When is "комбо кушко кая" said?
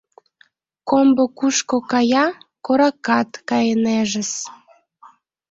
0.89-2.25